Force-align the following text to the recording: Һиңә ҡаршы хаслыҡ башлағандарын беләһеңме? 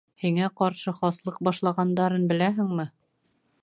Һиңә 0.21 0.47
ҡаршы 0.61 0.93
хаслыҡ 1.01 1.37
башлағандарын 1.51 2.29
беләһеңме? 2.35 2.91